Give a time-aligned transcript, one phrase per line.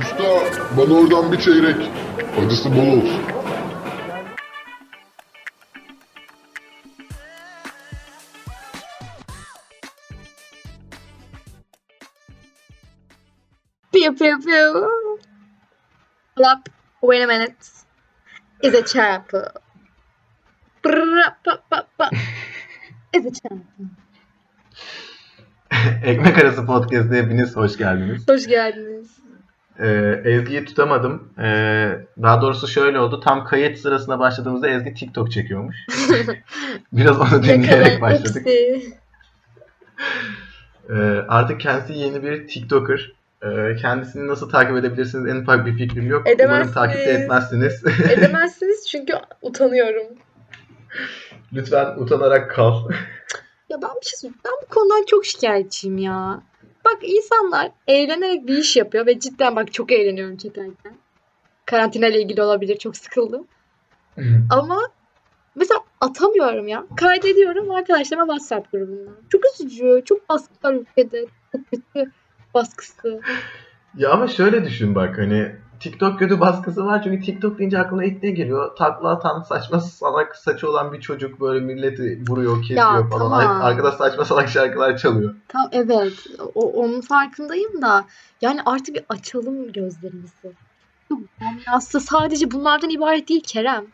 [0.00, 0.24] Usta
[0.76, 1.90] bana oradan bir çeyrek.
[2.44, 3.22] Acısı bol olsun.
[13.92, 14.86] Pew pew pew.
[16.36, 16.68] Plop.
[17.00, 17.54] Wait a minute.
[18.62, 19.48] Is a chapel.
[20.82, 22.10] Brrrr, pa, pa, pa.
[23.14, 23.58] Is a chapel.
[26.04, 28.28] Ekmek Arası Podcast'e hepiniz hoş geldiniz.
[28.28, 29.15] Hoş geldiniz.
[29.80, 31.32] Ee, Ezgi'yi tutamadım.
[31.38, 33.20] Ee, daha doğrusu şöyle oldu.
[33.20, 35.76] Tam kayıt sırasında başladığımızda Ezgi TikTok çekiyormuş.
[36.92, 38.46] Biraz onu dinleyerek başladık.
[40.90, 40.94] Ee,
[41.28, 43.12] artık kendisi yeni bir TikToker.
[43.42, 46.22] Ee, kendisini nasıl takip edebilirsiniz en ufak bir fikrim yok.
[46.26, 46.74] Umarım Edemezsiniz.
[46.74, 47.84] takipte etmezsiniz.
[48.10, 50.06] Edemezsiniz çünkü utanıyorum.
[51.52, 52.90] Lütfen utanarak kal.
[53.68, 54.40] Ya ben bir şey söyleyeyim.
[54.44, 56.42] Ben bu konudan çok şikayetçiyim ya.
[56.86, 60.92] Bak insanlar eğlenerek bir iş yapıyor ve cidden bak çok eğleniyorum çekerken.
[61.66, 62.78] Karantina ile ilgili olabilir.
[62.78, 63.46] Çok sıkıldım.
[64.50, 64.80] Ama
[65.54, 66.86] mesela atamıyorum ya.
[66.96, 69.16] Kaydediyorum arkadaşlarıma WhatsApp grubundan.
[69.28, 70.02] Çok üzücü.
[70.04, 71.26] Çok baskı var ülkede.
[71.52, 72.10] Çok kötü
[72.54, 73.20] baskısı.
[73.96, 78.22] Ya ama şöyle düşün bak hani TikTok kötü baskısı var çünkü TikTok deyince aklına ilk
[78.22, 78.76] ne geliyor?
[78.76, 83.18] Takla atan saçma salak saçı olan bir çocuk böyle milleti vuruyor, kesiyor Ya, falan.
[83.18, 83.32] tamam.
[83.32, 85.34] Ar- Arkada saçma salak şarkılar çalıyor.
[85.48, 86.12] Tam evet.
[86.54, 88.04] O, onun farkındayım da
[88.40, 90.52] yani artık bir açalım gözlerimizi.
[91.40, 93.84] Yani aslında sadece bunlardan ibaret değil Kerem.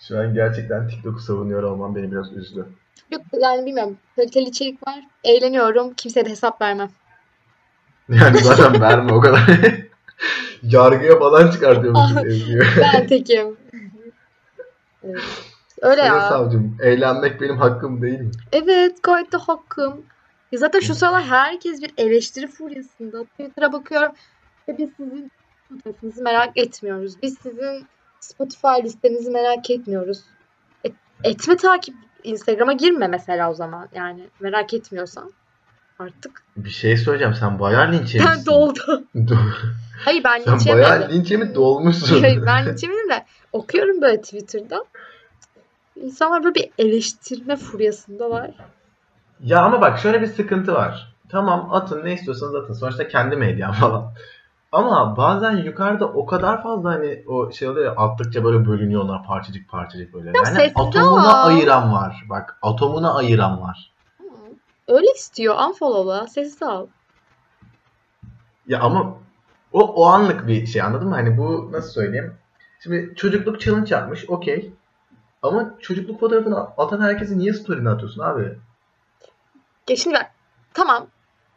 [0.00, 2.66] Şu an gerçekten TikTok'u savunuyor olmam beni biraz üzdü.
[3.12, 3.96] Yok yani bilmiyorum.
[4.16, 5.04] Kaliteli içerik var.
[5.24, 5.94] Eğleniyorum.
[5.94, 6.90] Kimseye de hesap vermem.
[8.08, 9.40] Yani zaten verme o kadar.
[10.62, 12.58] Yargıya falan çıkartıyormuşuz Ezgi'yi.
[12.80, 13.56] Ben tekim.
[15.04, 15.20] Evet.
[15.82, 16.28] Öyle Sayın ya.
[16.28, 18.30] savcım, eğlenmek benim hakkım değil mi?
[18.52, 20.02] Evet gayet de hakkım.
[20.52, 23.24] Ya zaten şu sıralar herkes bir eleştiri furyasında.
[23.24, 24.12] Twitter'a bakıyorum
[24.68, 25.30] ve biz sizin
[25.68, 27.22] fotoğrafınızı merak etmiyoruz.
[27.22, 27.86] Biz sizin
[28.20, 30.20] Spotify listenizi merak etmiyoruz.
[30.84, 30.94] Et-
[31.24, 31.94] etme takip
[32.24, 33.88] Instagram'a girme mesela o zaman.
[33.94, 35.32] Yani merak etmiyorsan
[35.98, 36.42] artık.
[36.56, 38.46] Bir şey söyleyeceğim, sen bayağı linç Ben yemişsin.
[38.46, 38.80] doldu.
[39.16, 39.52] Do-
[40.04, 41.16] Hayır ben sen linç bayağı yemedim.
[41.16, 42.20] linç yemi dolmuşsun.
[42.20, 44.84] Hayır ben linç yemedim de okuyorum böyle Twitter'da.
[45.96, 48.50] İnsanlar böyle bir eleştirme furyasında var.
[49.44, 51.12] Ya ama bak şöyle bir sıkıntı var.
[51.28, 52.74] Tamam atın ne istiyorsanız atın.
[52.74, 54.12] Sonuçta kendi medyan falan.
[54.72, 59.68] Ama bazen yukarıda o kadar fazla hani o şey oluyor ya attıkça böyle bölünüyorlar parçacık
[59.68, 60.26] parçacık böyle.
[60.34, 61.46] Yani sessiz atomuna ol.
[61.48, 62.24] ayıran var.
[62.30, 63.90] Bak atomuna ayıran var.
[64.88, 65.68] Öyle istiyor.
[65.68, 66.26] Unfollow'la.
[66.26, 66.86] Sessiz al.
[68.66, 69.18] Ya ama
[69.72, 71.14] o o anlık bir şey anladın mı?
[71.14, 72.34] Hani bu nasıl söyleyeyim?
[72.80, 74.72] Şimdi çocukluk challenge yapmış okey.
[75.42, 78.58] Ama çocukluk fotoğrafını atan herkesi niye story'ine atıyorsun abi?
[79.88, 80.30] Ya şimdi bak.
[80.74, 81.06] Tamam.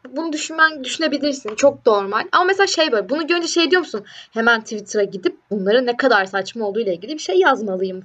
[0.08, 1.54] Bunu düşünmen düşünebilirsin.
[1.54, 2.24] Çok normal.
[2.32, 3.08] Ama mesela şey böyle.
[3.08, 4.04] Bunu görünce şey diyor musun?
[4.30, 8.02] Hemen Twitter'a gidip bunların ne kadar saçma olduğu ile ilgili bir şey yazmalıyım.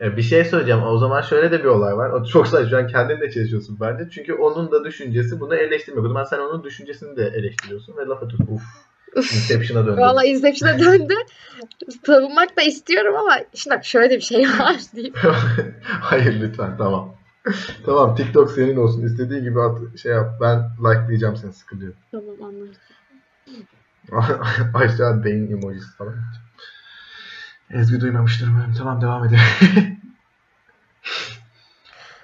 [0.00, 0.82] E, bir şey söyleyeceğim.
[0.82, 2.10] O zaman şöyle de bir olay var.
[2.10, 2.68] O çok saçma.
[2.70, 4.08] Şu an kendin de çalışıyorsun bence.
[4.10, 6.04] Çünkü onun da düşüncesi bunu eleştirmiyor.
[6.04, 8.54] O zaman sen onun düşüncesini de eleştiriyorsun ve laf atıyorsun.
[8.54, 8.62] Uf.
[9.16, 10.00] Inception'a döndü.
[10.00, 11.14] Vallahi Inception'a döndü.
[12.06, 15.18] Savunmak da istiyorum ama şimdi bak şöyle de bir şey var deyip.
[15.82, 17.14] Hayır lütfen tamam.
[17.86, 19.06] tamam TikTok senin olsun.
[19.06, 20.30] İstediğin gibi at, şey yap.
[20.40, 21.92] Ben like diyeceğim seni sıkılıyor.
[22.10, 22.74] Tamam anladım.
[24.74, 26.14] Aşağı beyin emojisi falan.
[27.70, 28.74] Ezgi duymamıştır umarım.
[28.78, 29.40] Tamam devam edelim.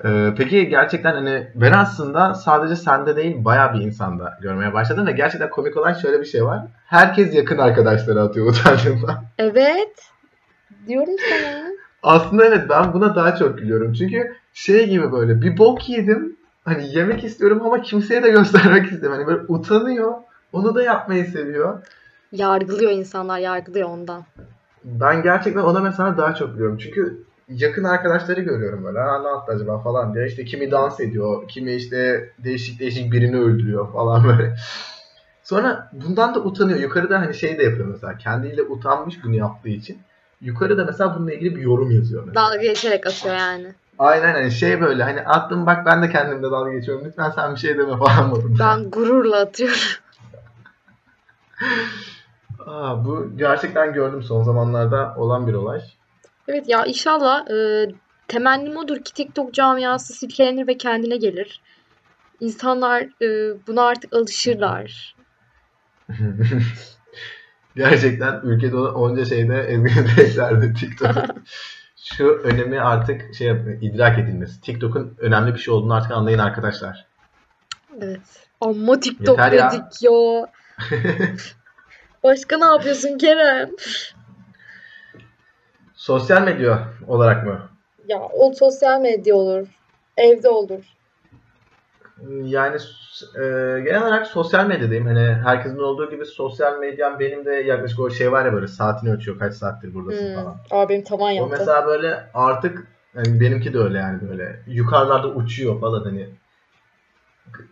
[0.04, 5.12] Ee, peki gerçekten hani ben aslında sadece sende değil bayağı bir insanda görmeye başladım ve
[5.12, 6.62] gerçekten komik olan şöyle bir şey var.
[6.86, 9.24] Herkes yakın arkadaşları atıyor utandığında.
[9.38, 10.10] Evet.
[10.86, 11.64] Diyorum sana.
[12.02, 13.92] Aslında evet ben buna daha çok gülüyorum.
[13.92, 16.36] Çünkü şey gibi böyle bir bok yedim.
[16.64, 19.24] Hani yemek istiyorum ama kimseye de göstermek istemiyorum.
[19.24, 20.14] Hani böyle utanıyor.
[20.52, 21.82] Onu da yapmayı seviyor.
[22.32, 23.38] Yargılıyor insanlar.
[23.38, 24.24] Yargılıyor ondan.
[24.84, 26.78] Ben gerçekten ona mesela daha çok gülüyorum.
[26.78, 28.98] Çünkü yakın arkadaşları görüyorum böyle.
[28.98, 30.26] Ha ne yaptı acaba falan diye.
[30.26, 34.56] İşte kimi dans ediyor, kimi işte değişik değişik birini öldürüyor falan böyle.
[35.42, 36.78] Sonra bundan da utanıyor.
[36.78, 38.16] Yukarıda hani şey de yapıyor mesela.
[38.18, 39.98] Kendiyle utanmış bunu yaptığı için.
[40.40, 42.46] Yukarıda mesela bununla ilgili bir yorum yazıyor mesela.
[42.46, 43.66] Dalga geçerek atıyor yani.
[43.98, 47.04] Aynen hani şey böyle hani attım bak ben de kendimle dalga geçiyorum.
[47.06, 48.64] Lütfen sen bir şey deme falan modunda.
[48.64, 49.78] Ben gururla atıyorum.
[52.66, 55.80] Aa, bu gerçekten gördüm son zamanlarda olan bir olay.
[56.48, 57.86] Evet ya inşallah e,
[58.28, 61.60] temennim odur ki TikTok camiası silkelenir ve kendine gelir.
[62.40, 65.16] İnsanlar e, buna artık alışırlar.
[67.76, 71.16] Gerçekten ülkede onca şeyde Ezgi'nin direklerdi TikTok.
[71.96, 74.60] Şu önemi artık şey idrak edilmesi.
[74.60, 77.06] TikTok'un önemli bir şey olduğunu artık anlayın arkadaşlar.
[78.00, 78.20] Evet.
[78.60, 79.70] Ama TikTok Yeter ya.
[79.70, 80.46] dedik ya.
[82.24, 83.70] Başka ne yapıyorsun Kerem?
[85.94, 87.68] Sosyal medya olarak mı?
[88.08, 89.66] Ya o sosyal medya olur.
[90.16, 90.84] Evde olur.
[92.44, 92.76] Yani
[93.36, 93.40] e,
[93.80, 95.06] genel olarak sosyal medyadayım.
[95.06, 99.10] Hani herkesin olduğu gibi sosyal medyam benim de yaklaşık o şey var ya böyle saatini
[99.12, 100.34] ölçüyor kaç saattir buradasın Hmm.
[100.34, 100.56] falan.
[100.70, 101.56] Abim tavan O yaptı.
[101.58, 106.28] mesela böyle artık hani benimki de öyle yani böyle yukarılarda uçuyor falan hani.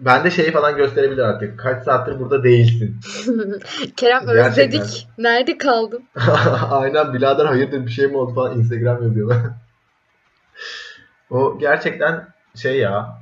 [0.00, 1.58] Ben de şeyi falan gösterebilir artık.
[1.58, 3.00] Kaç saattir burada değilsin.
[3.96, 4.80] Kerem Gerçekten.
[4.80, 5.08] özledik.
[5.18, 6.04] Nerede kaldın?
[6.70, 9.38] Aynen birader hayırdır bir şey mi oldu falan Instagram yazıyorlar.
[11.30, 13.18] o gerçekten şey ya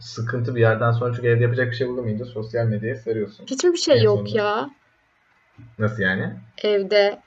[0.00, 3.46] sıkıntı bir yerden sonra çünkü evde yapacak bir şey bulamayınca sosyal medyaya sarıyorsun.
[3.46, 4.38] Hiç mi bir şey En yok sonunda.
[4.38, 4.70] ya
[5.78, 6.32] Nasıl yani?
[6.62, 7.20] evde?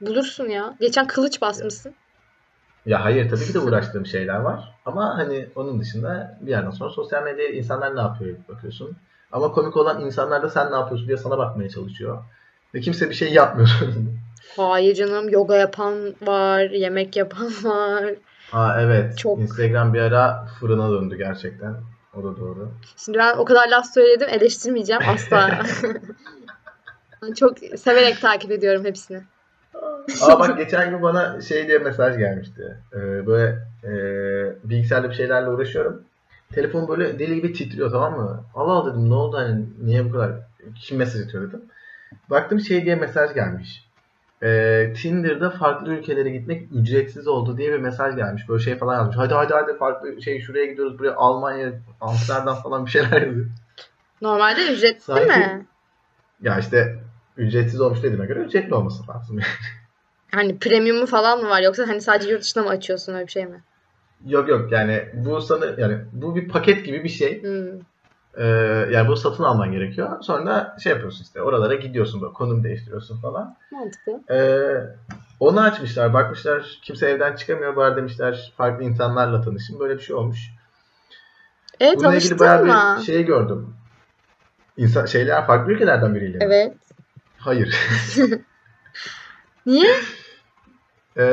[0.00, 0.74] Bulursun ya.
[0.80, 1.94] Geçen kılıç basmışsın.
[2.86, 4.74] Ya hayır tabii ki de uğraştığım şeyler var.
[4.86, 8.96] Ama hani onun dışında bir yerden sonra sosyal medyaya insanlar ne yapıyor bakıyorsun.
[9.32, 12.18] Ama komik olan insanlar da sen ne yapıyorsun diye sana bakmaya çalışıyor.
[12.74, 13.70] Ve kimse bir şey yapmıyor.
[14.56, 18.04] Hayır canım yoga yapan var, yemek yapan var.
[18.52, 19.18] Aa evet.
[19.18, 19.38] Çok.
[19.38, 21.76] Instagram bir ara fırına döndü gerçekten.
[22.14, 22.70] O da doğru.
[22.96, 25.62] Şimdi ben o kadar laf söyledim eleştirmeyeceğim asla.
[27.36, 29.22] Çok severek takip ediyorum hepsini.
[30.22, 32.76] Aa bak geçen gün bana şey diye mesaj gelmişti.
[32.92, 33.90] Ee, böyle e,
[34.64, 36.02] bilgisayarda bir şeylerle uğraşıyorum.
[36.54, 38.44] Telefon böyle deli gibi titriyor tamam mı?
[38.54, 40.32] Allah Allah dedim ne oldu hani niye bu kadar
[40.80, 41.62] kim mesaj atıyor dedim.
[42.30, 43.88] Baktım şey diye mesaj gelmiş.
[44.42, 48.48] Ee, Tinder'da farklı ülkelere gitmek ücretsiz oldu diye bir mesaj gelmiş.
[48.48, 49.16] Böyle şey falan yazmış.
[49.16, 53.46] Hadi hadi hadi farklı şey şuraya gidiyoruz buraya Almanya, Amsterdam falan bir şeyler yazıyor.
[54.22, 55.66] Normalde ücretli Sanki- mi?
[56.42, 56.98] Ya işte
[57.36, 59.40] ücretsiz olmuş dediğime göre ücretli olması lazım.
[60.34, 63.46] Hani premiumu falan mı var yoksa hani sadece yurt dışına mı açıyorsun öyle bir şey
[63.46, 63.62] mi?
[64.26, 67.42] Yok yok yani bu sana yani bu bir paket gibi bir şey.
[67.42, 67.80] Hmm.
[68.36, 68.44] Ee,
[68.90, 70.22] yani bunu satın alman gerekiyor.
[70.22, 73.56] Sonra şey yapıyorsun işte oralara gidiyorsun böyle konum değiştiriyorsun falan.
[73.70, 74.20] Mantıklı.
[74.30, 74.74] Ee,
[75.40, 80.38] onu açmışlar bakmışlar kimse evden çıkamıyor bari demişler farklı insanlarla tanışın böyle bir şey olmuş.
[81.80, 82.96] Evet Bununla ilgili bayağı mı?
[82.98, 83.74] bir şey gördüm.
[84.76, 86.38] İnsan, şeyler farklı ülkelerden biriyle.
[86.38, 86.44] mi?
[86.44, 86.74] Evet.
[87.38, 87.76] Hayır.
[89.66, 89.94] Niye?
[91.16, 91.24] Ee,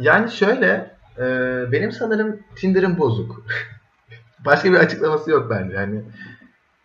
[0.00, 1.24] yani şöyle e,
[1.72, 3.46] benim sanırım Tinder'ım bozuk.
[4.44, 5.74] Başka bir açıklaması yok bence.
[5.74, 6.02] Yani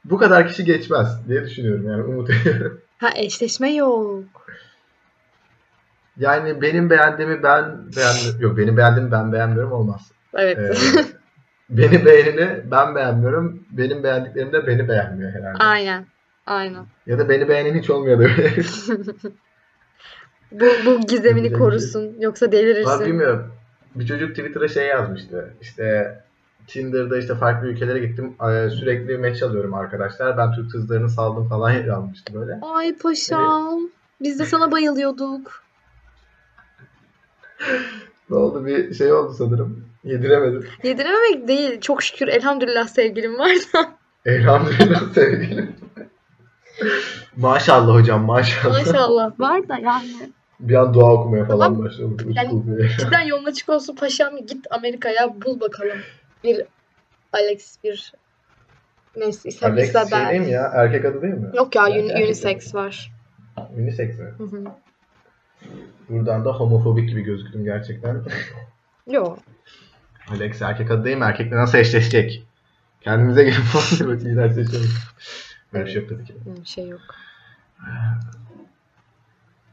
[0.05, 2.81] bu kadar kişi geçmez diye düşünüyorum yani umut ediyorum.
[2.97, 4.23] Ha eşleşme yok.
[6.17, 7.65] Yani benim beğendiğimi ben
[7.95, 8.41] beğenmiyorum.
[8.41, 10.11] Yok benim beğendiğimi ben beğenmiyorum olmaz.
[10.33, 10.57] Evet.
[10.57, 10.73] Ee,
[11.69, 13.63] beni beğeneni ben beğenmiyorum.
[13.71, 15.63] Benim beğendiklerim de beni beğenmiyor herhalde.
[15.63, 16.05] Aynen.
[16.45, 16.85] Aynen.
[17.07, 18.27] Ya da beni beğenen hiç olmuyor da.
[20.51, 22.15] Bu, bu gizemini korusun.
[22.19, 23.05] Yoksa delirirsin.
[23.05, 23.51] bilmiyorum.
[23.95, 25.53] Bir çocuk Twitter'a şey yazmıştı.
[25.61, 26.15] İşte
[26.67, 28.33] Tinder'da işte farklı ülkelere gittim.
[28.41, 30.37] Ee, Sürekli match alıyorum arkadaşlar.
[30.37, 32.59] Ben Türk kızlarını saldım falan yazmıştı böyle.
[32.61, 33.79] Ay paşam.
[34.21, 35.63] Biz de sana bayılıyorduk.
[38.29, 39.85] Ne oldu bir şey oldu sanırım.
[40.03, 40.65] Yediremedim.
[40.83, 41.81] Yedirememek değil.
[41.81, 43.91] Çok şükür elhamdülillah sevgilim var da.
[44.25, 45.75] Elhamdülillah sevgilim.
[47.37, 48.85] Maşallah hocam maşallah.
[48.85, 49.39] Maşallah.
[49.39, 50.29] Var da yani.
[50.59, 51.85] Bir an dua okumaya falan Tamam.
[51.85, 52.17] başladım.
[52.33, 52.89] Yani-.
[52.99, 54.37] Cidden yolun açık olsun paşam.
[54.37, 55.97] Git Amerika'ya bul bakalım.
[56.43, 56.63] Bir
[57.33, 58.13] Alex bir
[59.17, 60.29] neyse Alex şey Isabel.
[60.29, 60.71] değil mi ya?
[60.75, 61.49] Erkek adı değil mi?
[61.53, 63.11] Yok ya Yani unisex var.
[63.77, 64.25] Unisex mi?
[64.37, 64.63] Hı hı.
[66.09, 68.21] Buradan da homofobik gibi gözüktüm gerçekten.
[69.07, 69.39] Yok.
[70.31, 71.23] Alex erkek adı değil mi?
[71.23, 72.43] Erkekle nasıl eşleşecek?
[73.01, 74.95] Kendimize gelin falan böyle iğrenç seçiyoruz.
[75.75, 76.33] Böyle bir şey yok tabii ki.
[76.61, 77.01] Bir şey yok.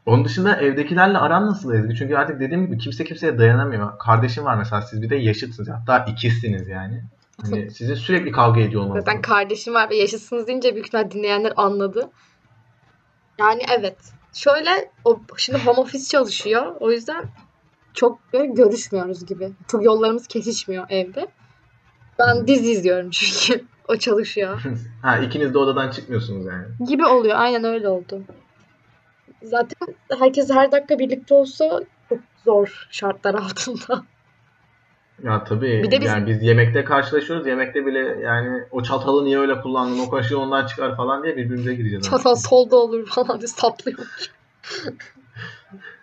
[0.06, 1.94] Onun dışında evdekilerle aran nasıl Ezgi?
[1.96, 3.98] Çünkü artık dediğim gibi kimse kimseye dayanamıyor.
[3.98, 5.68] Kardeşim var mesela siz bir de yaşıtsınız.
[5.68, 7.02] Hatta ikizsiniz yani.
[7.42, 9.04] Hani sizin sürekli kavga ediyor olmanız.
[9.04, 12.10] Zaten kardeşim var ve yaşıtsınız deyince büyük ihtimal dinleyenler anladı.
[13.38, 13.96] Yani evet.
[14.32, 16.76] Şöyle o şimdi home office çalışıyor.
[16.80, 17.24] O yüzden
[17.94, 19.52] çok böyle görüşmüyoruz gibi.
[19.68, 21.26] Çok yollarımız kesişmiyor evde.
[22.18, 23.64] Ben dizi izliyorum çünkü.
[23.88, 24.62] O çalışıyor.
[25.02, 26.64] ha ikiniz de odadan çıkmıyorsunuz yani.
[26.88, 27.36] Gibi oluyor.
[27.38, 28.22] Aynen öyle oldu.
[29.42, 34.02] Zaten herkes her dakika birlikte olsa çok zor şartlar altında.
[35.24, 37.46] Ya tabii Bir de biz- yani biz yemekte karşılaşıyoruz.
[37.46, 41.74] Yemekte bile yani o çatalı niye öyle kullandın, o kaşığı ondan çıkar falan diye birbirimize
[41.74, 42.04] gireceğiz.
[42.10, 44.30] Çatal solda olur falan diye saplıyormuş.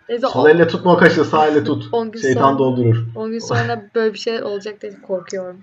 [0.08, 1.88] Neyse Sol elle tutma o kaşığı, sağ elle tut.
[1.92, 2.58] On gün Şeytan sonra.
[2.58, 3.06] doldurur.
[3.14, 5.60] 10 gün sonra böyle bir şey olacak diye korkuyorum.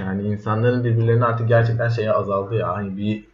[0.00, 2.68] Yani insanların birbirlerine artık gerçekten şeye azaldı ya.
[2.76, 3.24] Hani bir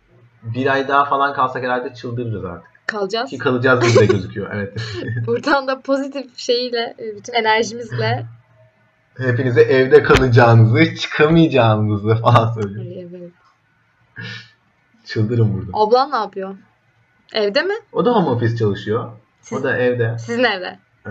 [0.43, 2.71] bir ay daha falan kalsak herhalde çıldırırız artık.
[2.87, 3.31] Kalacağız.
[3.31, 4.51] Ki kalacağız gibi gözüküyor.
[4.55, 4.77] Evet.
[5.27, 8.27] Buradan da pozitif şeyiyle, e, bütün enerjimizle
[9.19, 13.09] Hepinize evde kalacağınızı, çıkamayacağınızı falan söylüyor.
[13.11, 13.31] Evet.
[15.05, 15.71] Çıldırım burada.
[15.73, 16.55] Ablan ne yapıyor?
[17.35, 17.75] Evde mi?
[17.93, 19.11] O da home office çalışıyor.
[19.41, 20.17] Siz- O da evde.
[20.19, 20.79] Sizin evde.
[21.07, 21.11] Ee,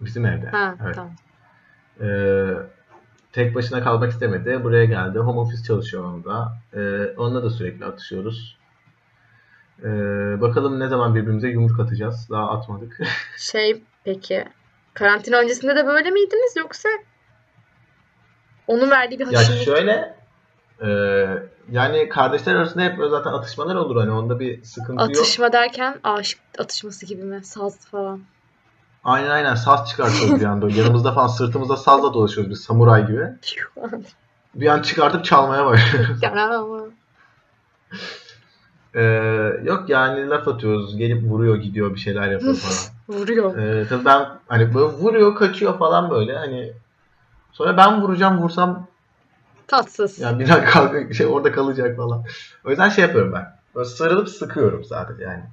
[0.00, 0.46] bizim evde.
[0.46, 0.94] Ha Evet.
[0.94, 1.12] tamam.
[2.00, 2.04] Ee,
[3.34, 4.64] tek başına kalmak istemedi.
[4.64, 5.18] Buraya geldi.
[5.18, 6.52] Home office çalışıyor onun da.
[6.74, 8.56] Ee, onunla da sürekli atışıyoruz.
[9.82, 9.86] Ee,
[10.40, 12.28] bakalım ne zaman birbirimize yumruk atacağız.
[12.30, 12.98] Daha atmadık.
[13.38, 14.44] Şey peki
[14.94, 16.88] karantina öncesinde de böyle miydiniz yoksa
[18.66, 20.14] onun verdiği bir ya haşinlik şöyle
[20.82, 20.88] e,
[21.70, 25.10] yani kardeşler arasında hep böyle zaten atışmalar olur hani onda bir sıkıntı yok.
[25.10, 27.44] atışma derken aşık atışması gibi mi?
[27.44, 28.22] Saz falan.
[29.04, 30.70] Aynen aynen saz çıkartıyoruz bir anda.
[30.70, 33.28] Yanımızda falan sırtımızda sazla dolaşıyoruz biz samuray gibi.
[34.54, 36.22] Bir an çıkartıp çalmaya başlıyoruz.
[38.94, 39.02] Ee,
[39.64, 40.96] yok yani laf atıyoruz.
[40.96, 42.94] Gelip vuruyor gidiyor bir şeyler yapıyor falan.
[43.20, 43.58] Vuruyor.
[43.58, 46.72] Ee, tabii ben hani böyle vuruyor kaçıyor falan böyle hani
[47.52, 48.86] sonra ben vuracağım vursam
[49.66, 50.18] Tatsız.
[50.18, 52.24] yani bir daha kalk şey orada kalacak falan.
[52.64, 53.56] O yüzden şey yapıyorum ben.
[53.74, 55.44] Böyle sarılıp sıkıyorum sadece yani.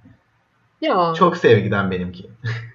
[0.82, 2.30] Ya Çok sevgiden benimki.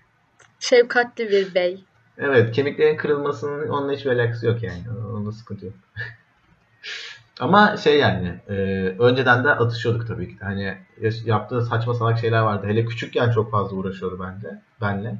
[0.60, 1.84] şefkatli bir bey.
[2.18, 4.82] Evet kemiklerin kırılmasının onunla hiçbir alakası yok yani.
[5.16, 5.74] Onda sıkıntı yok.
[7.40, 8.54] Ama şey yani e,
[8.98, 10.40] önceden de atışıyorduk tabii ki.
[10.40, 10.44] de.
[10.44, 10.78] Hani
[11.24, 12.66] yaptığı saçma salak şeyler vardı.
[12.66, 15.18] Hele küçükken çok fazla uğraşıyordu bende, benle.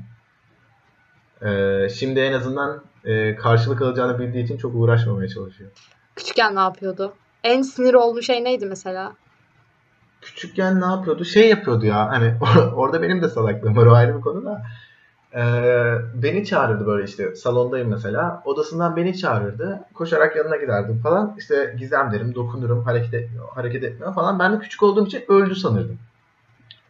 [1.42, 5.70] E, şimdi en azından e, karşılık alacağını bildiği için çok uğraşmamaya çalışıyor.
[6.16, 7.14] Küçükken ne yapıyordu?
[7.44, 9.12] En sinir olduğu şey neydi mesela?
[10.20, 11.24] Küçükken ne yapıyordu?
[11.24, 12.34] Şey yapıyordu ya hani
[12.74, 14.62] orada benim de salaklığım var o ayrı bir konu da.
[15.34, 18.42] Ee, beni çağırırdı böyle işte salondayım mesela.
[18.44, 19.80] Odasından beni çağırırdı.
[19.94, 21.34] Koşarak yanına giderdim falan.
[21.38, 24.38] İşte gizem derim, dokunurum, hareket etmiyor, hareket etmiyor falan.
[24.38, 25.98] Ben de küçük olduğum için öldü sanırdım.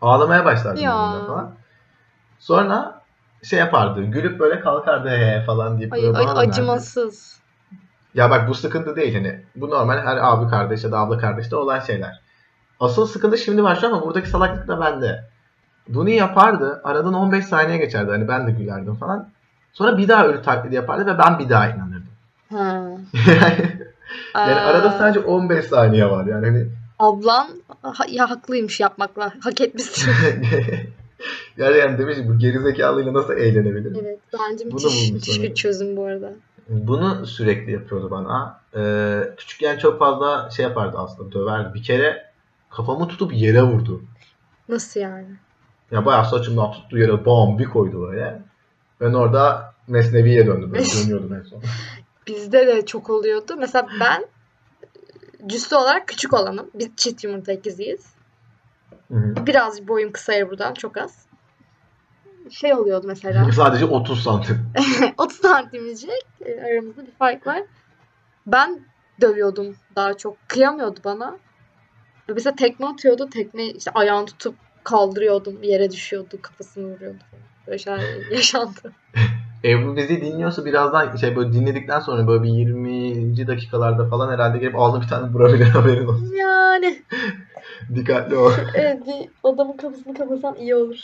[0.00, 1.24] Ağlamaya başlardım Ya.
[1.26, 1.54] falan.
[2.38, 3.02] Sonra
[3.42, 7.40] şey yapardı, gülüp böyle kalkardı he falan deyip Ay, böyle ay acımasız.
[8.14, 9.44] Ya bak bu sıkıntı değil hani.
[9.56, 12.20] Bu normal her abi kardeş ya da abla kardeşte olan şeyler.
[12.80, 15.24] Asıl sıkıntı şimdi başlıyor ama buradaki salaklık da bende.
[15.88, 16.80] Bunu yapardı.
[16.84, 18.10] Aradan 15 saniye geçerdi.
[18.10, 19.28] Hani ben de gülerdim falan.
[19.72, 22.06] Sonra bir daha ölü taklidi yapardı ve ben bir daha inanırdım.
[22.52, 22.82] Ha.
[24.48, 26.26] yani arada sadece 15 saniye var.
[26.26, 26.66] Yani hani
[26.98, 27.48] Ablan
[27.82, 29.32] ha- ya haklıymış yapmakla.
[29.40, 30.12] Hak etmişsin.
[31.56, 33.96] yani, yani demiş bu gerizekalıyla nasıl eğlenebilirim?
[34.02, 34.18] evet.
[34.32, 36.32] Bence müthiş, müthiş bir çözüm bu arada.
[36.68, 38.60] Bunu sürekli yapıyordu bana.
[38.76, 41.74] Ee, küçükken çok fazla şey yapardı aslında döverdi.
[41.74, 42.26] Bir kere
[42.70, 44.02] kafamı tutup yere vurdu.
[44.68, 45.28] Nasıl yani?
[45.90, 48.42] Ya bayağı saçımdan tuttuğu yere bam bir koydu böyle.
[49.00, 50.72] Ben orada mesneviye döndüm.
[50.72, 51.62] Böyle dönüyordum en son.
[52.26, 53.56] Bizde de çok oluyordu.
[53.58, 54.26] Mesela ben
[55.46, 56.70] cüslü olarak küçük olanım.
[56.74, 58.16] Biz çift yumurta ikiziyiz.
[59.46, 61.26] Biraz boyum kısa buradan çok az.
[62.50, 63.52] Şey oluyordu mesela.
[63.56, 64.70] Sadece 30 santim.
[65.18, 67.62] 30 santimcik e, aramızda bir fark var.
[68.46, 68.80] Ben
[69.20, 70.48] dövüyordum daha çok.
[70.48, 71.38] Kıyamıyordu bana.
[72.28, 73.30] Mesela tekme atıyordu.
[73.30, 74.54] Tekme işte ayağını tutup
[74.86, 75.62] kaldırıyordum.
[75.62, 76.38] Yere düşüyordu.
[76.42, 77.18] Kafasını vuruyordu.
[77.66, 78.00] Böyle şeyler
[78.32, 78.92] yaşandı.
[79.64, 83.46] Ebru bizi dinliyorsa birazdan şey böyle dinledikten sonra böyle bir 20.
[83.46, 86.34] dakikalarda falan herhalde gelip ağzına bir tane vurabilir haberin olsun.
[86.34, 87.02] Yani
[87.94, 88.52] Dikkatli ol.
[88.74, 90.96] evet bir adamın kafasını kapasan iyi olur.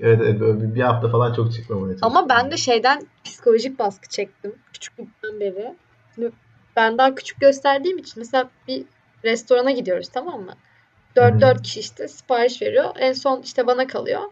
[0.00, 2.16] Evet, evet böyle bir, bir hafta falan çok çıkmamaya çalıştım.
[2.16, 4.54] Ama ben de şeyden psikolojik baskı çektim.
[4.72, 5.74] Küçüklükten beri.
[6.14, 6.32] Şimdi
[6.76, 8.84] ben daha küçük gösterdiğim için mesela bir
[9.24, 10.52] restorana gidiyoruz tamam mı?
[11.14, 11.62] Hı 4-4 hı.
[11.62, 12.90] kişi işte sipariş veriyor.
[12.98, 14.22] En son işte bana kalıyor.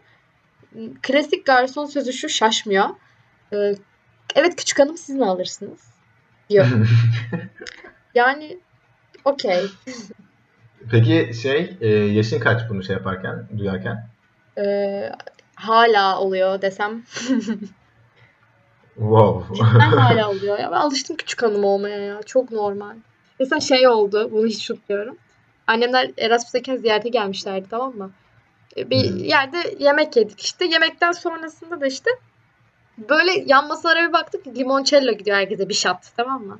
[1.01, 2.85] Klasik garson sözü şu şaşmıyor.
[3.53, 3.75] Ee,
[4.35, 5.81] evet küçük hanım siz mi alırsınız?
[6.49, 6.65] Diyor.
[8.15, 8.59] Yani
[9.25, 9.65] okey.
[10.91, 14.07] Peki şey e, yaşın kaç bunu şey yaparken, duyarken?
[14.57, 15.11] Ee,
[15.55, 17.03] hala oluyor desem.
[18.95, 19.55] Wow.
[19.55, 20.71] Cidden hala oluyor ya.
[20.71, 22.23] Ben alıştım küçük hanım olmaya ya.
[22.23, 22.95] Çok normal.
[23.39, 24.29] Mesela şey oldu.
[24.31, 25.17] Bunu hiç unutmuyorum.
[25.67, 28.11] Annemler Erasmus'tayken ziyarete gelmişlerdi tamam mı?
[28.77, 29.17] E, Bir Hmm.
[29.17, 30.65] yerde yemek yedik işte.
[30.65, 32.09] Yemekten sonrasında da işte
[32.97, 34.47] böyle yan masalara bir baktık.
[34.47, 36.59] Limoncello gidiyor herkese bir shot tamam mı?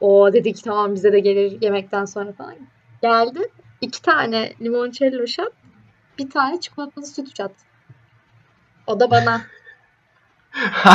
[0.00, 2.54] O dedik tamam bize de gelir yemekten sonra falan.
[3.02, 3.40] Geldi.
[3.80, 5.52] iki tane limoncello shot.
[6.18, 7.52] Bir tane çikolatalı süt shot.
[8.86, 9.42] O da bana.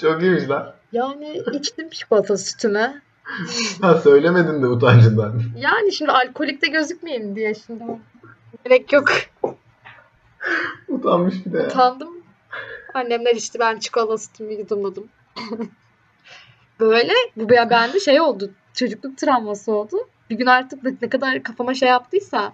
[0.00, 0.74] Çok iyiymiş lan.
[0.92, 3.02] Yani içtim çikolatalı sütümü.
[3.80, 5.42] Ha, söylemedin de utancından.
[5.56, 7.84] Yani şimdi alkolikte gözükmeyeyim diye şimdi.
[8.64, 9.08] Gerek yok.
[10.88, 11.66] Utanmış bir de ya.
[11.66, 12.08] Utandım.
[12.94, 15.08] Annemler içti ben çikolata sütümü yudumladım.
[16.80, 18.50] Böyle bu be- bende şey oldu.
[18.74, 19.96] Çocukluk travması oldu.
[20.30, 22.52] Bir gün artık ne kadar kafama şey yaptıysa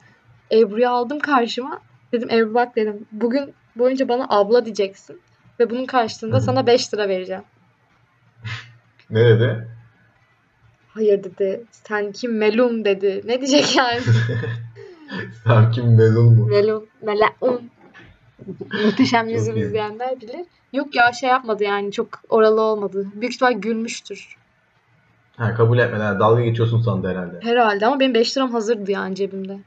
[0.53, 1.81] Ebru'yu aldım karşıma.
[2.13, 3.07] Dedim Ebru bak dedim.
[3.13, 5.21] Bugün boyunca bana abla diyeceksin.
[5.61, 7.43] Ve bunun karşılığında sana 5 lira vereceğim.
[9.11, 9.69] Ne dedi?
[10.95, 11.65] Hayır dedi.
[11.71, 13.23] Sen kim melun dedi.
[13.25, 14.01] Ne diyecek yani?
[15.45, 16.47] Sen kim mezun mu?
[16.47, 17.71] Melon, Melaun.
[18.85, 19.37] Muhteşem iyi.
[19.37, 20.47] izleyenler bilir.
[20.73, 23.07] Yok ya şey yapmadı yani çok oralı olmadı.
[23.15, 24.37] Büyük ihtimal gülmüştür.
[25.37, 27.41] Ha, kabul etmeden dalga geçiyorsun sandı herhalde.
[27.43, 29.59] Herhalde ama benim 5 liram hazırdı yani cebimde.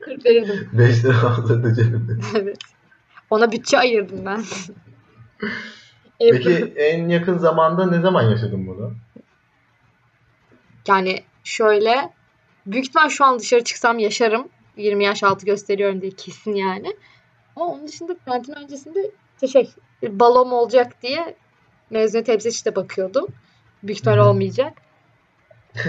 [0.00, 0.68] 40 verirdim.
[0.72, 2.12] 5 lira hazırdı cebimde.
[2.38, 2.58] evet.
[3.30, 4.42] Ona bütçe ayırdım ben.
[6.18, 8.92] Peki en yakın zamanda ne zaman yaşadın bunu?
[10.88, 12.12] Yani şöyle
[12.66, 14.48] büyük ihtimal şu an dışarı çıksam yaşarım.
[14.76, 16.96] 20 yaş altı gösteriyorum diye kesin yani.
[17.56, 19.70] Ama onun dışında karantina öncesinde işte şey
[20.02, 21.36] balom olacak diye
[21.90, 23.26] mezuniyet işte bakıyordum.
[23.82, 24.72] Büyük ihtimal olmayacak.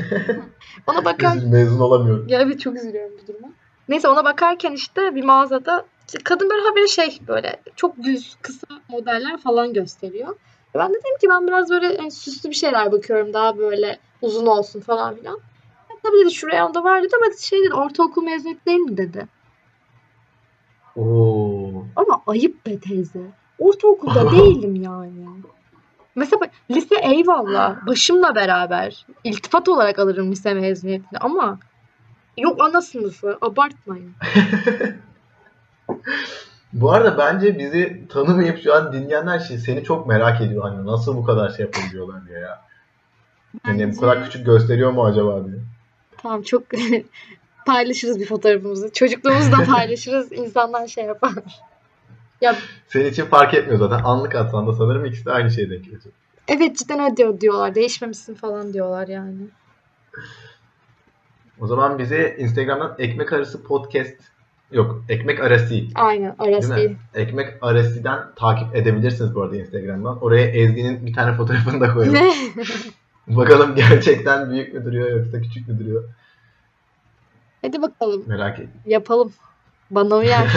[0.87, 2.27] Ona bakar mezun olamıyorum.
[2.27, 3.47] ya evet çok üzülüyorum bu duruma.
[3.89, 5.85] Neyse ona bakarken işte bir mağazada
[6.23, 10.35] kadın böyle haberi şey böyle çok düz kısa modeller falan gösteriyor.
[10.75, 14.45] Ben de dedim ki ben biraz böyle hani süslü bir şeyler bakıyorum daha böyle uzun
[14.45, 15.39] olsun falan filan.
[15.89, 19.27] Ya Tabii dedi şuraya onda var dedi ama şey dedi ortaokul mezuniyeti değil mi dedi.
[20.95, 21.85] Oo.
[21.95, 23.21] Ama ayıp be teyze.
[23.59, 25.11] Ortaokulda değilim yani.
[26.15, 27.87] Mesela bak, lise eyvallah.
[27.87, 29.05] Başımla beraber.
[29.23, 31.59] İltifat olarak alırım lise mezuniyetini ama
[32.37, 33.37] yok ana sınıfı.
[33.41, 34.11] Abartmayın.
[36.73, 40.63] Bu arada bence bizi tanımayıp şu an dinleyenler şey seni çok merak ediyor.
[40.63, 42.61] Hani nasıl bu kadar şey yapabiliyorlar diye ya.
[43.63, 45.55] Hani bu kadar Bence- küçük gösteriyor mu acaba diye.
[46.17, 46.63] Tamam çok
[47.65, 48.93] paylaşırız bir fotoğrafımızı.
[48.93, 50.31] Çocukluğumuzu da paylaşırız.
[50.31, 51.33] İnsanlar şey yapar.
[52.41, 52.55] Ya
[52.87, 54.03] Senin için fark etmiyor zaten.
[54.03, 56.01] Anlık atsan da sanırım ikisi de aynı şeye denk geliyor.
[56.47, 57.75] evet cidden öyle diyor, diyorlar.
[57.75, 59.41] Değişmemişsin falan diyorlar yani.
[61.59, 64.15] O zaman bize Instagram'dan ekmek arası podcast
[64.71, 66.91] yok ekmek arası Aynen arası.
[67.15, 70.23] Ekmek Arası'dan takip edebilirsiniz bu arada Instagram'dan.
[70.23, 72.19] Oraya Ezgi'nin bir tane fotoğrafını da koyalım.
[73.27, 76.03] Bakalım gerçekten büyük mü duruyor yoksa küçük mü duruyor.
[77.61, 78.23] Hadi bakalım.
[78.27, 78.69] Merak et.
[78.85, 79.33] Yapalım.
[79.91, 80.47] Bana uyar.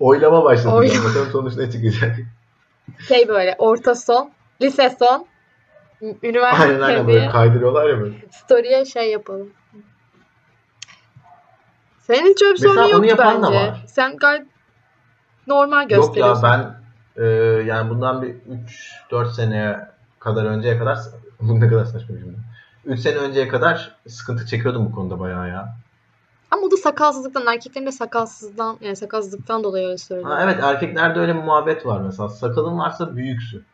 [0.00, 0.74] Oylama başladı.
[0.74, 1.08] Oylama.
[1.08, 2.16] Bakalım sonuç ne çıkacak.
[3.08, 4.30] şey böyle orta son,
[4.62, 5.26] lise son,
[6.22, 8.14] üniversite aynen aynen böyle kaydırıyorlar ya böyle.
[8.30, 9.50] story'e şey yapalım.
[11.98, 13.74] Senin hiç öyle sorun yoktu bence.
[13.86, 14.46] Sen gayet
[15.46, 16.42] normal Yok ya gösteriyorsun.
[16.42, 16.74] ben
[17.16, 17.24] e,
[17.66, 18.34] yani bundan bir
[19.10, 19.95] 3-4 seneye
[20.26, 20.98] kadar önceye kadar
[21.40, 22.36] bu ne kadar saçma bir cümle.
[22.84, 25.76] 3 sene önceye kadar sıkıntı çekiyordum bu konuda bayağı ya.
[26.50, 30.30] Ama o da sakalsızlıktan, erkeklerin de sakalsızlıktan, yani sakalsızlıktan dolayı öyle söylüyor.
[30.30, 32.28] Ha, evet erkeklerde öyle bir muhabbet var mesela.
[32.28, 33.64] Sakalın varsa büyüksün.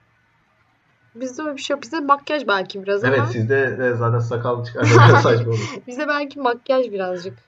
[1.14, 1.82] Bizde öyle bir şey yok.
[1.82, 5.76] Bizde makyaj belki biraz Evet ama sizde de zaten sakal çıkarsa saçma olur.
[5.86, 7.38] bizde belki makyaj birazcık.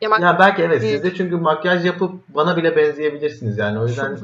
[0.00, 0.94] Ya mak- Ya belki evet Büyük.
[0.94, 4.18] sizde çünkü makyaj yapıp bana bile benzeyebilirsiniz yani o yüzden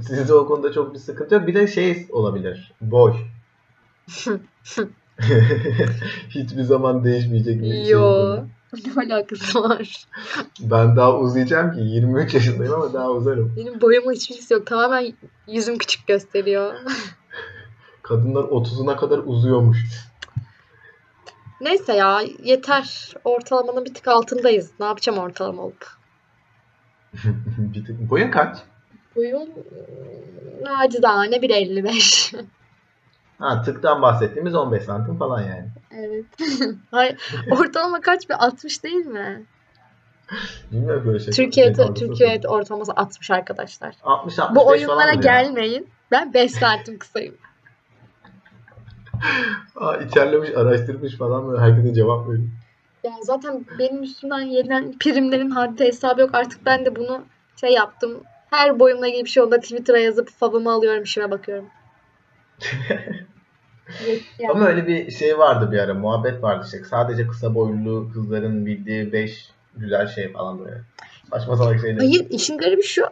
[0.00, 1.46] sizde o konuda çok bir sıkıntı yok.
[1.46, 2.72] Bir de şey olabilir.
[2.80, 3.14] Boy.
[6.30, 7.88] Hiçbir zaman değişmeyecek bir şey.
[7.88, 8.36] Yo.
[8.96, 10.06] Ne alakası var?
[10.60, 13.54] Ben daha uzayacağım ki 23 yaşındayım ama daha uzarım.
[13.56, 14.66] Benim boyumla hiçbir ilgisi yok.
[14.66, 15.12] Tamamen
[15.48, 16.74] yüzüm küçük gösteriyor.
[18.02, 19.78] Kadınlar 30'una kadar uzuyormuş.
[21.60, 23.14] Neyse ya yeter.
[23.24, 24.70] Ortalamanın bir tık altındayız.
[24.80, 25.86] Ne yapacağım ortalama olup?
[27.58, 28.58] Bir tık- Boyun kaç?
[29.16, 32.44] Boyum ıı, nacizane 1.55.
[33.38, 35.68] Ha tıktan bahsettiğimiz 15 santim falan yani.
[35.90, 36.24] evet.
[36.90, 37.16] Hayır,
[37.50, 39.46] ortalama kaç bir 60 değil mi?
[40.72, 41.32] Bilmiyorum böyle şey.
[41.32, 43.94] Türkiye şey Türkiye ortalaması 60 arkadaşlar.
[44.02, 45.88] 60 65 Bu oyunlara gelmeyin.
[46.10, 47.34] Ben 5 santim kısayım.
[49.76, 52.48] Aa, içerlemiş, araştırmış falan böyle herkese cevap veriyor.
[53.04, 56.34] Ya zaten benim üstümden yenilen primlerin haddi hesabı yok.
[56.34, 57.22] Artık ben de bunu
[57.60, 58.22] şey yaptım.
[58.50, 61.66] Her boyumla ilgili bir şey Twitter'a yazıp favımı alıyorum, işime bakıyorum.
[64.38, 64.50] Yani.
[64.50, 66.84] Ama öyle bir şey vardı bir ara, muhabbet vardı işte.
[66.84, 70.80] Sadece kısa boylu kızların bildiği 5 güzel şey falan böyle.
[71.30, 71.98] Saçma salak şeyler.
[71.98, 73.02] Hayır işin garibi şu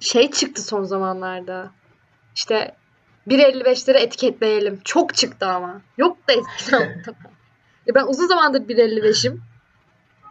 [0.00, 1.70] şey çıktı son zamanlarda.
[2.34, 2.74] İşte
[3.28, 4.80] 1.55'leri etiketleyelim.
[4.84, 5.80] Çok çıktı ama.
[5.98, 7.02] Yok da eskiden.
[7.86, 9.40] Ya ben uzun zamandır 1.55'im.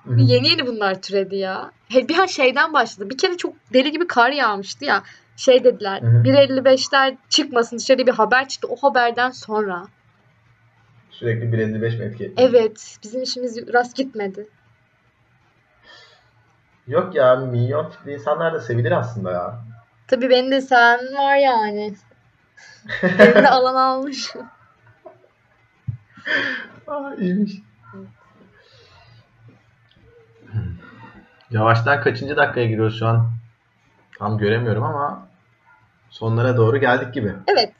[0.05, 0.19] Hı hı.
[0.19, 1.71] Yeni yeni bunlar türedi ya.
[1.89, 3.09] He, bir an şeyden başladı.
[3.09, 5.03] Bir kere çok deli gibi kar yağmıştı ya.
[5.37, 6.01] Şey dediler.
[6.01, 6.23] Hı hı.
[6.23, 8.67] 1.55'ler çıkmasın dışarıya bir haber çıktı.
[8.67, 9.85] O haberden sonra.
[11.09, 12.97] Sürekli 1.55 mi etki Evet.
[13.03, 14.47] Bizim işimiz rast gitmedi.
[16.87, 19.59] Yok ya minyon tipli insanlar da sevilir aslında ya.
[20.07, 21.95] Tabii beni de sen var yani.
[23.03, 24.33] Beni de alan almış.
[26.87, 27.51] Aa iyiymiş.
[31.59, 33.29] Yavaştan kaçıncı dakikaya giriyoruz şu an?
[34.19, 35.27] Tam göremiyorum ama
[36.09, 37.35] sonlara doğru geldik gibi.
[37.47, 37.73] Evet.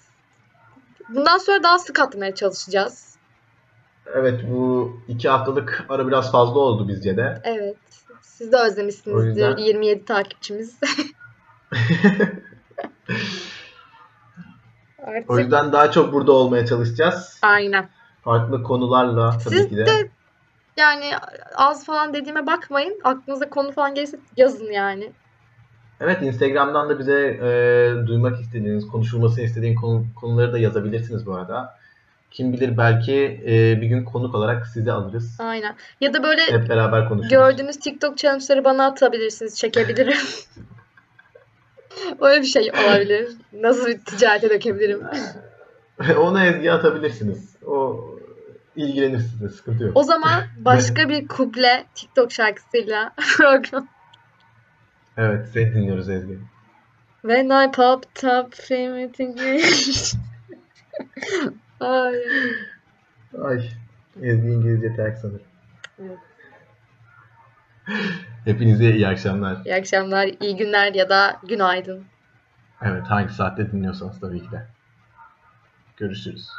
[1.10, 3.16] Bundan sonra daha sık atmaya çalışacağız.
[4.14, 7.42] Evet bu iki haftalık ara biraz fazla oldu bizce de.
[7.44, 7.78] Evet.
[8.22, 9.28] Siz de özlemişsinizdir.
[9.28, 10.80] yüzden- 27 takipçimiz.
[15.04, 17.40] Artık O yüzden daha çok burada olmaya çalışacağız.
[17.42, 17.90] aynen.
[18.24, 19.86] Farklı konularla tabii Siz ki de.
[19.86, 20.10] de
[20.78, 21.12] yani
[21.56, 23.00] az falan dediğime bakmayın.
[23.04, 25.12] Aklınıza konu falan gelirse yazın yani.
[26.00, 31.78] Evet Instagram'dan da bize e, duymak istediğiniz, konuşulmasını istediğin konu- konuları da yazabilirsiniz bu arada.
[32.32, 35.38] Kim bilir belki e, bir gün konuk olarak sizi alırız.
[35.40, 35.76] Aynen.
[36.02, 37.30] Ya da böyle Hep beraber konuşuruz.
[37.30, 39.58] gördüğünüz TikTok challenge'ları bana atabilirsiniz.
[39.58, 40.18] Çekebilirim.
[42.22, 43.30] Öyle bir şey olabilir.
[43.54, 45.02] Nasıl bir ticarete dökebilirim.
[46.18, 47.56] Ona Ezgi atabilirsiniz.
[47.66, 48.06] O
[48.76, 49.98] ilgilenir size, sıkıntı yok.
[49.98, 53.88] O zaman başka bir kuple TikTok şarkısıyla program.
[55.18, 56.40] Evet, seni dinliyoruz Ezgi.
[57.22, 59.60] When I popped up primitive
[61.80, 62.16] Ay.
[63.44, 63.70] Ay,
[64.22, 65.42] Ezgi İngilizce terk sanırım.
[66.00, 66.20] Evet.
[68.46, 69.66] Hepinize iyi akşamlar.
[69.66, 72.06] İyi akşamlar, iyi günler ya da günaydın.
[72.82, 74.68] Evet, hangi saatte dinliyorsanız tabii ki de.
[75.98, 76.50] Görüşürüz.